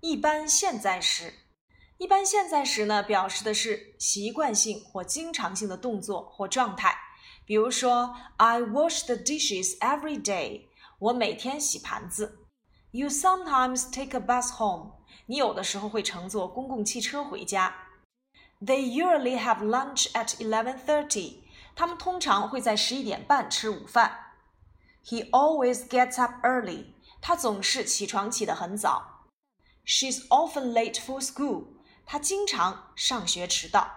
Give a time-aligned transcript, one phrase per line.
[0.00, 1.34] 一般现在时，
[1.96, 6.96] 一般现在时呢，表示的是习惯性或经常性的动作或状态。
[7.44, 10.68] 比如说，I wash the dishes every day。
[11.00, 12.46] 我每天洗盘子。
[12.92, 14.92] You sometimes take a bus home。
[15.26, 17.74] 你有的时候会乘坐公共汽车回家。
[18.60, 21.40] They usually have lunch at eleven thirty。
[21.74, 24.34] 他们通常会在十一点半吃午饭。
[25.04, 26.92] He always gets up early。
[27.20, 29.17] 他总是起床起得很早。
[29.87, 31.65] She's often late for school.
[32.05, 33.91] 她经常上学迟到。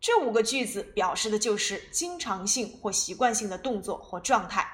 [0.00, 4.66] 这五个句子表示的就是经常性或习惯性的动作或状态。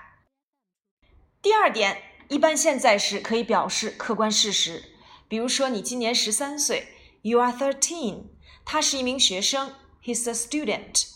[1.42, 4.84] 第二点，一般现在时可以表示客观事实，
[5.28, 6.88] 比如说你今年十三岁，
[7.22, 8.26] You are thirteen。
[8.64, 11.08] 他是一名学生，He's a student。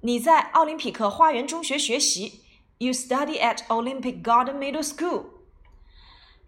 [0.00, 2.44] 你在奥林匹克花园中学学习，
[2.78, 5.24] You study at Olympic Garden Middle School。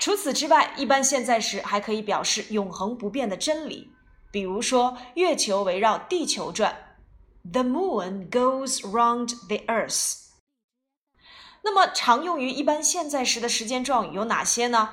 [0.03, 3.89] 除此之外，一般现在时还可以表示永恒不变的真理，
[4.31, 6.97] 比如说月球围绕地球转
[7.49, 10.17] ，The moon goes round the earth。
[11.61, 14.89] 那么常用于一般现在时的时间状语有哪些呢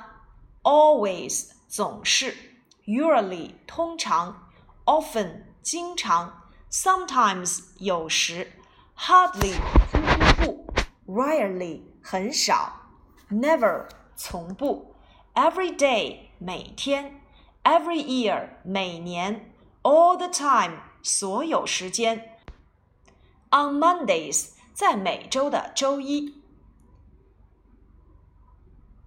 [0.63, 2.37] ？Always 总是
[2.85, 4.47] ，Usually 通常
[4.85, 8.53] ，Often 经常，Sometimes 有时
[8.97, 9.57] ，Hardly
[9.91, 10.65] 几乎
[11.05, 12.71] 不，Rarely 很少
[13.29, 14.90] ，Never 从不。
[15.33, 17.21] Every day 每天
[17.63, 22.37] ，Every year 每年，All the time 所有时间
[23.49, 26.41] ，On Mondays 在每周的周一。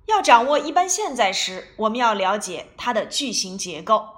[0.06, 4.08] 要掌握一般现在时，我们要了解它的句型结构。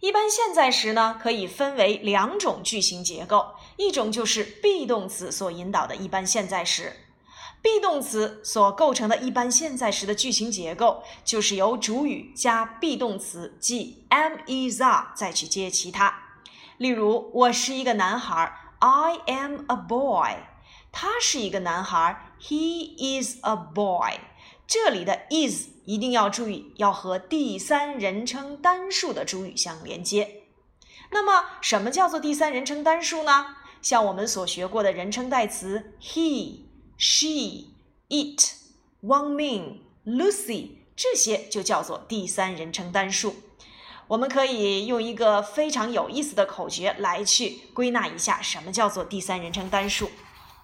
[0.00, 6.92] 一般现在时呢，可以分为两种句型结构，一种就是 be 动词所引导的一般现在时。
[7.62, 16.14] Be 动词所构成的一般现在时的句型结构，就是由主语加 be 动词，即 am、is、are 再去接其他。
[16.76, 20.36] 例如，我是一个男孩，I am a boy。
[20.92, 24.20] 他是一个男孩，He is a boy。
[24.66, 30.44] 这里的 is 一定要注意，要和第三人称单数的主语相连接。
[31.10, 33.56] 那么，什么叫做第三人称单数呢？
[33.82, 36.67] 像我们所学过的人称代词 he。
[37.00, 37.68] She,
[38.08, 38.54] it,
[39.02, 43.36] Wang Ming, Lucy，这些就叫做第三人称单数。
[44.08, 50.10] 我们可以用一个非常有意思的口诀来去归纳一下，什么叫做第三人称单数？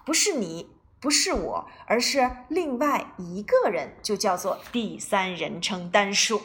[0.05, 0.67] 不是你，
[0.99, 6.41] 不是我，而是另外一个人，就叫做第三人称单数。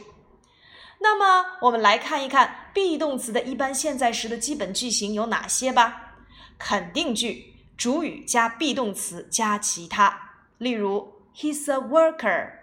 [1.01, 6.15] 那么，我们来看一看 be 动词的一般现在时的基本句型有哪些吧。
[6.59, 7.50] 肯定句。
[7.80, 12.54] 主语加 be 动词加其他，例如 He's a worker.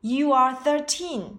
[0.00, 1.38] You are thirteen.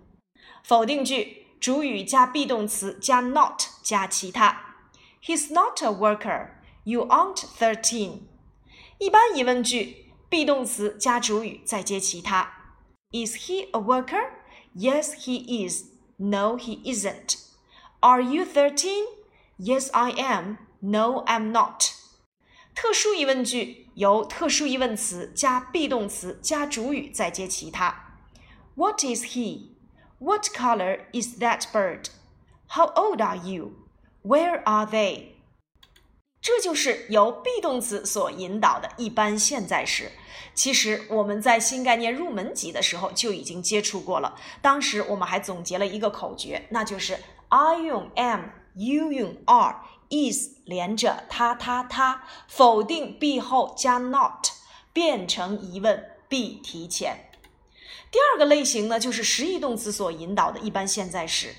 [0.64, 4.76] 否定句主语加 be 动词加 not 加其他，
[5.24, 6.50] He's not a worker.
[6.84, 8.22] You aren't thirteen.
[8.98, 12.52] 一般疑问句 be 动词加主语再接其他，
[13.12, 14.32] Is he a worker?
[14.76, 15.86] Yes, he is.
[16.18, 17.38] No, he isn't.
[18.02, 19.06] Are you thirteen?
[19.58, 20.58] Yes, I am.
[20.80, 21.92] No, I'm not.
[22.75, 28.19] 特殊疑问句由特殊疑问词加 be 动词加主语再接其他。
[28.75, 29.69] What is he?
[30.19, 32.07] What color is that bird?
[32.69, 33.73] How old are you?
[34.25, 35.35] Where are they?
[36.41, 40.11] 这就是由 be 动词所引导的一般现在时。
[40.53, 44.37] 其实我们在新概念入门级的时候就已经接触过了。
[44.61, 47.19] 当时我们还总结了一个口诀，那就是
[47.49, 49.77] I 用 am，you 用 are。
[50.15, 54.47] Is 连着他他他，否定 be 后加 not，
[54.93, 55.99] 变成疑问
[56.29, 57.31] be 提前。
[58.11, 61.57] 第二个类型呢，就是实义动词所引导的一般现在时。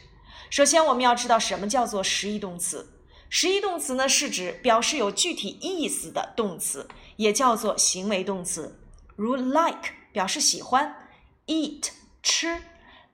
[0.50, 2.94] 首先，我们要知道什么叫做实义动词。
[3.30, 6.88] 实义动词呢，是指表示有具体意思的动词，
[7.18, 8.80] 也叫做行为动词。
[9.18, 10.96] 如 like 表示喜欢
[11.48, 11.90] ，eat
[12.24, 12.62] 吃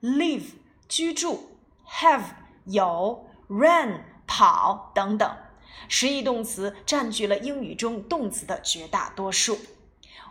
[0.00, 0.50] ，live
[0.88, 2.26] 居住，have
[2.66, 4.04] 有，run。
[4.34, 5.36] 跑等等，
[5.88, 9.58] 实义动词占据了英语中动词的绝大多数。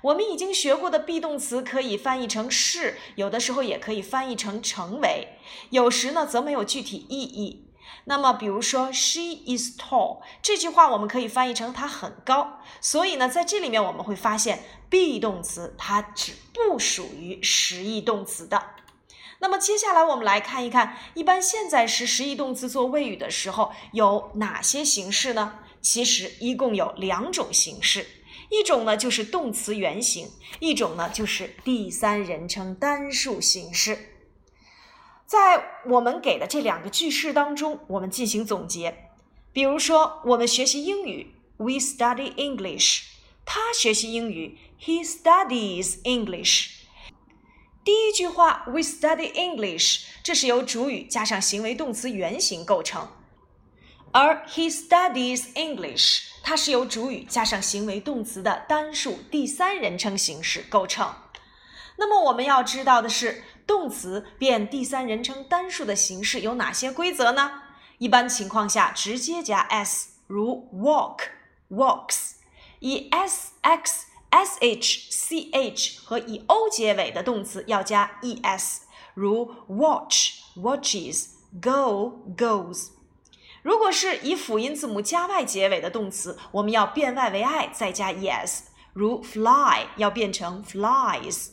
[0.01, 5.37] 我们已经学过的 be 动词可以翻译成是，有的时候也可以翻译成成为，
[5.69, 7.67] 有时呢则没有具体意义。
[8.05, 12.57] 那么，比如说 she is tall 这句话，我们可以翻译成她很高。
[12.79, 18.63] 所以呢，在这里面我们会发现 be 动词它只不属于实义动词的。
[19.41, 25.59] 那么接下来我们来看一看，一般现在时实义动词做谓语的时候有哪些形式呢？
[25.81, 28.05] 其实一共有两种形式，
[28.51, 30.29] 一种呢就是动词原形，
[30.59, 34.09] 一种呢就是第三人称单数形式。
[35.25, 39.09] 在我们给的这两个句式当中，我们进行总结。
[39.51, 43.05] 比如说，我们学习英语，We study English。
[43.43, 46.80] 他学习英语，He studies English。
[47.83, 53.07] 第一句话，We study English，这是由主语加上行为动词原形构成，
[54.11, 61.13] 而 He studies English，它是由主语加上行为动词的单数第三人称形式构成。
[61.97, 63.43] 那么我们要知道的是。
[63.67, 67.61] 动词变第三人称单数的形式有哪些规则呢？
[67.99, 71.19] 一般情况下直接加 s，如 walk
[71.69, 72.33] walks；
[72.79, 78.81] 以 s x s h c h 和以 o 结尾的动词要加 e s，
[79.13, 81.27] 如 watch watches
[81.61, 82.89] go goes。
[83.61, 88.63] 如果是以辅音字母加 y 结尾的动词，我们要变 y 为 i 再加 e s，
[88.93, 91.49] 如 fly 要变成 flies。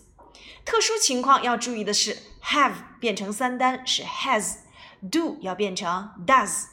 [0.64, 6.66] 特殊情况要注意的是，have 变成三单是 has，do 要变成 does。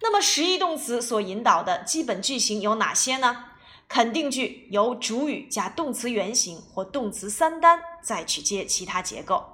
[0.00, 3.44] 那么实义动词所引导的基本句型有哪些呢？
[3.88, 9.44] 肯定句由主语加动词原形或动词三单，再去接其他结构。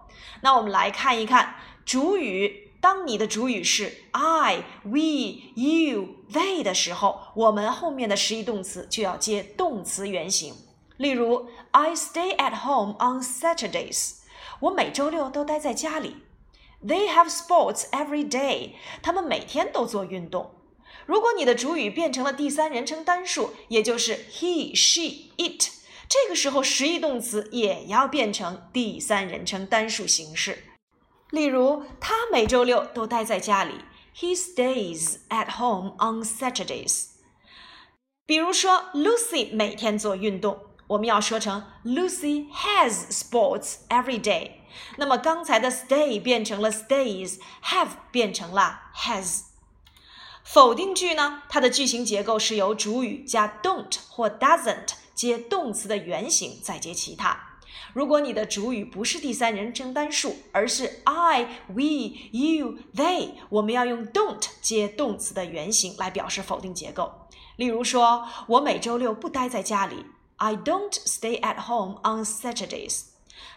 [0.42, 10.54] 那我们来看一看主语，当你的主语是 I、we、you、they 的时候，我们后面的实义动词就要接动词原形。
[10.96, 14.20] 例如，I stay at home on Saturdays。
[14.60, 16.16] 我每周六都待在家里。
[16.82, 18.72] They have sports every day。
[19.02, 20.50] 他们每天都做运动。
[21.06, 25.70] 如果你的主语变成了第三人称单数，也就是 he、she、it，
[26.08, 30.64] 这个时候实义动词也要变成第三人称单数形式。
[31.30, 33.74] 例如，他每周六都待在家里。
[34.12, 37.10] He stays at home on Saturdays。
[38.26, 40.60] 比如说，Lucy 每天做运动。
[40.88, 44.50] 我们要说成 Lucy has sports every day。
[44.96, 49.49] 那么刚才的 stay 变成了 stays，have 变成了 has。
[50.44, 51.42] 否定句呢？
[51.48, 57.38] 它的句型结构是由主语加 don't 或 doesn't 接动词的原形，再接其他。
[57.92, 67.12] 如果你的主语不是第三人称单数，而是 I、we、you、they，我们要用 don't 接动词的原形来表示否定结构。
[67.56, 70.06] 例如说，我每周六不待在家里。
[70.36, 73.02] I don't stay at home on Saturdays。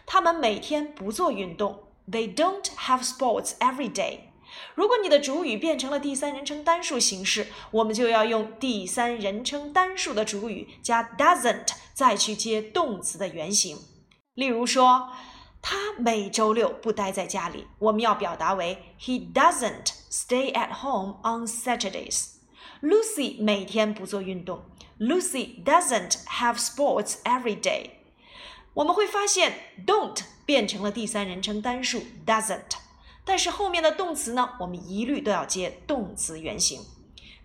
[0.04, 1.84] 他们每天不做运动。
[2.10, 4.33] They don't have sports every day。
[4.74, 13.78] 如果你的主语变成了第三人称单数形式，我们就要用第三人称单数的主语加 doesn't，再去接动词的原形。
[14.34, 15.10] 例如说，
[15.62, 22.34] 他每周六不待在家里，我们要表达为 He doesn't stay at home on Saturdays。
[22.82, 24.64] Lucy 每天不做运动。
[24.98, 27.90] Lucy doesn't have sports every day。
[28.74, 29.54] 我们会发现
[29.86, 32.76] don't 变成了第三人称单数 doesn't，
[33.24, 36.84] 但是后面的动词呢，我们一律都要接动词原形。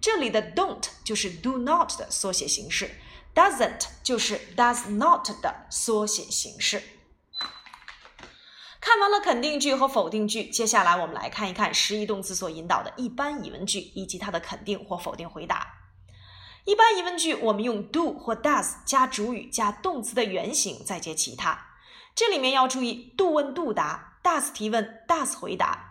[0.02, 2.92] 这里的 don't 就是 do not 的缩写形式
[3.34, 6.82] ，doesn't 就是 does not 的缩写形式。
[8.82, 15.68] 看完了肯定句和否定句，接下来我们来看一看实义动词所引导的一般疑问句以及它的肯定或否定回答。
[16.66, 21.68] 一般疑问句，我们用 do 或 does 加主语加动词的原形，再接其他。
[22.16, 25.86] 这里面要注意，do 问 do 答，does 提问，does 回答。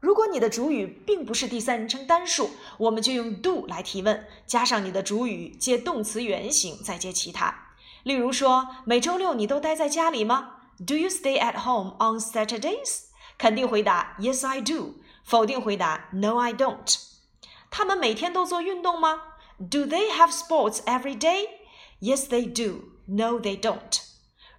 [0.00, 7.72] 如果你的主语并不是第三人称单数，我们就用 do 来提问，加上你的主语接动词原形，再接其他。
[8.02, 10.54] 例如说，每周六你都待在家里吗
[10.86, 13.02] ？Do you stay at home on Saturdays？
[13.36, 14.94] 肯定回答 Yes, I do。
[15.22, 16.96] 否定回答 No, I don't。
[17.70, 19.20] 他们每天都做运动吗
[19.58, 21.46] ？Do they have sports every day?
[22.00, 22.84] Yes, they do.
[23.06, 24.09] No, they don't.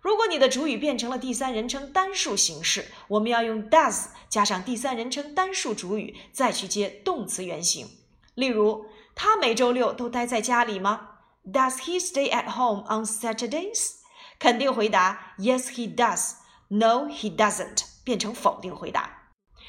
[0.02, 7.88] 如果你的主语变成了第三人称单数形式，我们要用 does 加上第三人称单数主语，再去接动词原形。
[8.34, 11.10] 例如，他每周六都待在家里吗
[11.46, 13.92] ？Does he stay at home on Saturdays？
[14.40, 16.34] 肯定回答 Yes, he does.
[16.70, 19.28] No, he doesn't，变成否定回答。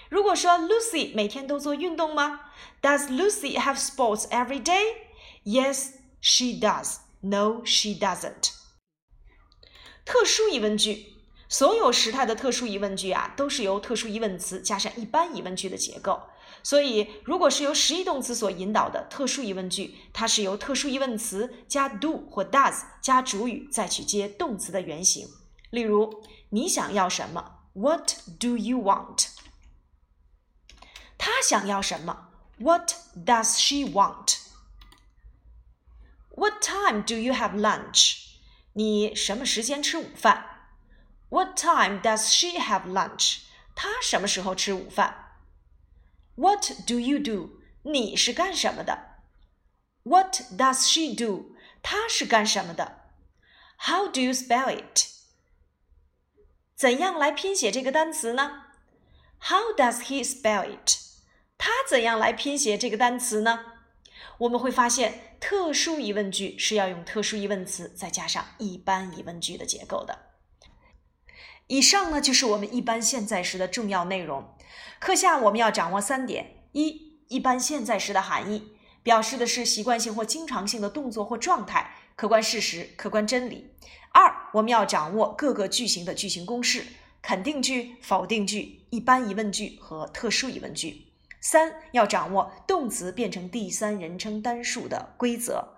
[0.08, 2.40] 如果说 Lucy 每天都做运动吗
[2.80, 6.98] ？Does Lucy have sports every day？Yes, she does.
[7.20, 8.62] No, she doesn't.
[10.04, 11.14] 特殊疑问句，
[11.49, 16.23] 所有时态的特殊疑问句啊，都是由特殊疑问词加上一般疑问句的结构。
[16.64, 25.28] 所以，如果是由实义动词所引导的特殊疑问句，它是由特殊疑问词加 do 或 does 加主语，再去接动词的原形。
[25.71, 29.26] 例如，你想要什么？What do you want？
[31.18, 32.28] 他想要什么
[32.59, 38.22] ？What does she want？What time do you have lunch？
[38.75, 40.69] 你什么时间吃午饭
[41.29, 43.41] ？What time does she have lunch？
[43.75, 45.37] 她什么时候吃午饭
[46.37, 47.61] ？What do you do？
[47.83, 49.21] 你是干什么的
[50.05, 51.55] ？What does she do？
[51.83, 53.11] 她是干什么的
[53.79, 55.09] ？How do you spell it？
[56.75, 58.64] 怎样来拼写这个单词呢
[59.41, 60.99] ？How does he spell it？
[61.59, 63.61] 他怎样来拼写这个单词呢？
[64.38, 70.16] 我们会发现，特殊疑问句是要用特殊疑问词再加上一般疑问句的结构的。
[71.66, 74.54] 以上呢就是我们一般现在时的重要内容。
[75.00, 83.72] 课下我们要掌握三点：一、一般现在时的含义，表示的是习惯性或经常性的动作或状态，客观事实、客观真理；
[84.12, 86.84] 二、我们要掌握各个句型的句型公式：
[87.20, 91.12] 肯定句、否定句、一般疑问句和特殊疑问句；
[91.42, 95.72] 三、要掌握动词变成第三人称单数的规则。